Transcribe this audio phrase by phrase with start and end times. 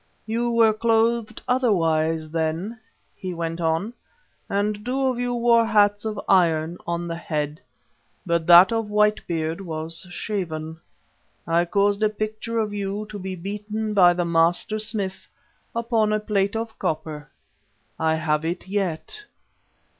[0.25, 2.79] "You were clothed otherwise then,"
[3.13, 3.93] he went on,
[4.49, 7.61] "and two of you wore hats of iron on the head,
[8.25, 10.79] but that of White Beard was shaven.
[11.45, 15.27] I caused a picture of you to be beaten by the master smith
[15.75, 17.29] upon a plate of copper.
[17.99, 19.21] I have it yet."